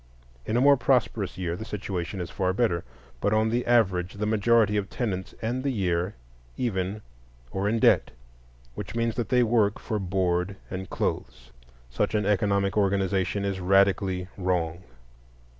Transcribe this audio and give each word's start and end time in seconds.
In 0.47 0.57
a 0.57 0.61
more 0.61 0.77
prosperous 0.77 1.37
year 1.37 1.55
the 1.55 1.63
situation 1.63 2.19
is 2.21 2.31
far 2.31 2.53
better; 2.53 2.83
but 3.19 3.33
on 3.35 3.49
the 3.51 3.67
average 3.67 4.15
the 4.15 4.25
majority 4.25 4.75
of 4.75 4.89
tenants 4.89 5.35
end 5.43 5.63
the 5.63 5.69
year 5.69 6.15
even, 6.57 7.03
or 7.51 7.69
in 7.69 7.77
debt, 7.77 8.09
which 8.73 8.95
means 8.95 9.13
that 9.13 9.29
they 9.29 9.43
work 9.43 9.77
for 9.77 9.99
board 9.99 10.55
and 10.71 10.89
clothes. 10.89 11.51
Such 11.91 12.15
an 12.15 12.25
economic 12.25 12.75
organization 12.77 13.45
is 13.45 13.59
radically 13.59 14.27
wrong. 14.37 14.81